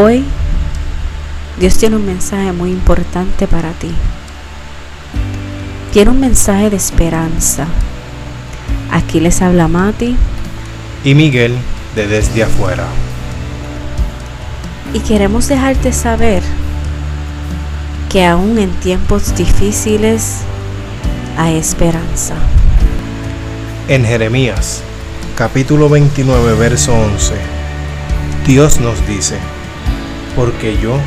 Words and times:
Hoy 0.00 0.22
Dios 1.58 1.76
tiene 1.76 1.96
un 1.96 2.06
mensaje 2.06 2.52
muy 2.52 2.70
importante 2.70 3.48
para 3.48 3.72
ti. 3.72 3.90
Tiene 5.92 6.12
un 6.12 6.20
mensaje 6.20 6.70
de 6.70 6.76
esperanza. 6.76 7.66
Aquí 8.92 9.18
les 9.18 9.42
habla 9.42 9.66
Mati 9.66 10.14
y 11.02 11.14
Miguel 11.16 11.56
de 11.96 12.06
Desde 12.06 12.44
Afuera. 12.44 12.86
Y 14.94 15.00
queremos 15.00 15.48
dejarte 15.48 15.92
saber 15.92 16.44
que 18.08 18.24
aún 18.24 18.56
en 18.58 18.70
tiempos 18.74 19.34
difíciles 19.34 20.42
hay 21.36 21.56
esperanza. 21.56 22.36
En 23.88 24.04
Jeremías, 24.04 24.80
capítulo 25.34 25.88
29, 25.88 26.54
verso 26.54 26.94
11, 26.94 27.34
Dios 28.46 28.78
nos 28.78 29.04
dice, 29.08 29.38
porque 30.34 30.76
yo 30.78 30.98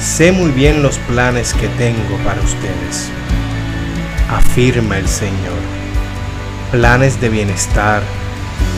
sé 0.00 0.32
muy 0.32 0.50
bien 0.50 0.82
los 0.82 0.98
planes 0.98 1.54
que 1.54 1.68
tengo 1.68 2.16
para 2.24 2.40
ustedes, 2.40 3.08
afirma 4.30 4.98
el 4.98 5.08
Señor, 5.08 5.60
planes 6.70 7.20
de 7.20 7.28
bienestar 7.28 8.02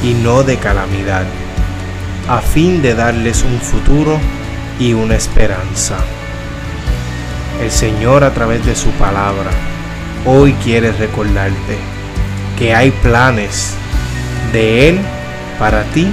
y 0.02 0.14
no 0.14 0.42
de 0.42 0.56
calamidad, 0.56 1.24
a 2.28 2.40
fin 2.40 2.82
de 2.82 2.94
darles 2.94 3.42
un 3.42 3.60
futuro 3.60 4.18
y 4.78 4.92
una 4.92 5.16
esperanza. 5.16 5.96
El 7.62 7.70
Señor 7.70 8.24
a 8.24 8.34
través 8.34 8.64
de 8.66 8.74
su 8.74 8.90
palabra 8.92 9.50
hoy 10.26 10.52
quiere 10.64 10.92
recordarte 10.92 11.78
que 12.58 12.74
hay 12.74 12.90
planes 12.90 13.74
de 14.52 14.88
Él 14.88 15.00
para 15.58 15.82
ti 15.84 16.08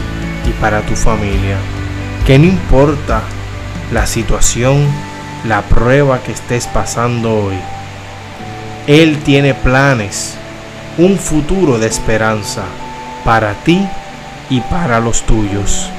y 0.48 0.52
para 0.62 0.82
tu 0.82 0.96
familia. 0.96 1.58
Que 2.26 2.38
no 2.38 2.46
importa 2.46 3.22
la 3.92 4.06
situación, 4.06 4.88
la 5.46 5.62
prueba 5.64 6.20
que 6.20 6.32
estés 6.32 6.66
pasando 6.68 7.46
hoy. 7.46 7.60
Él 8.88 9.22
tiene 9.24 9.54
planes, 9.54 10.36
un 10.98 11.18
futuro 11.18 11.78
de 11.78 11.88
esperanza 11.88 12.64
para 13.26 13.54
ti 13.54 13.86
y 14.50 14.62
para 14.62 15.00
los 15.00 15.24
tuyos. 15.24 15.90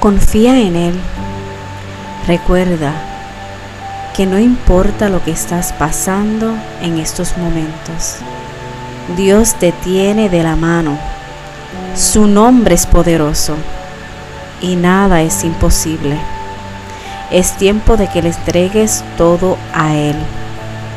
Confía 0.00 0.58
en 0.60 0.76
Él. 0.76 0.94
Recuerda 2.26 2.92
que 4.16 4.26
no 4.26 4.38
importa 4.38 5.08
lo 5.08 5.22
que 5.22 5.30
estás 5.30 5.72
pasando 5.72 6.54
en 6.82 6.98
estos 6.98 7.36
momentos. 7.36 8.16
Dios 9.16 9.54
te 9.54 9.72
tiene 9.72 10.28
de 10.28 10.42
la 10.42 10.56
mano. 10.56 10.98
Su 11.94 12.26
nombre 12.26 12.74
es 12.74 12.86
poderoso 12.86 13.56
y 14.60 14.76
nada 14.76 15.22
es 15.22 15.44
imposible. 15.44 16.16
Es 17.30 17.56
tiempo 17.56 17.96
de 17.96 18.08
que 18.08 18.22
le 18.22 18.30
entregues 18.30 19.04
todo 19.16 19.56
a 19.72 19.94
Él. 19.94 20.16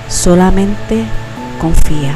Solamente 0.08 1.03
confía. 1.59 2.16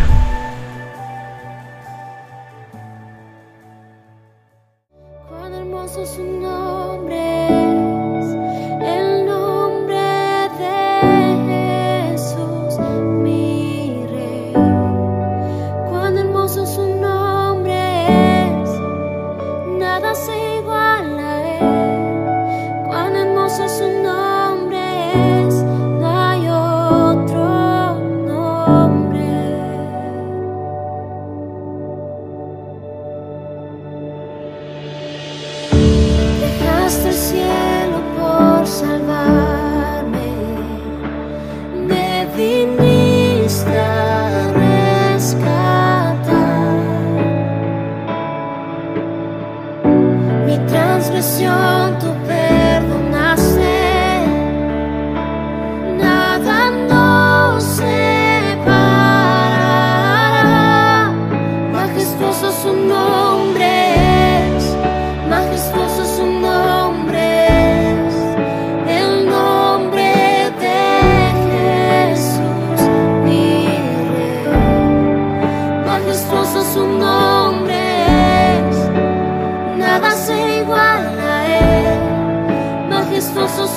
expresión 51.07 51.97
tu 51.99 52.16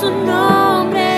su 0.00 0.10
nombre 0.10 1.09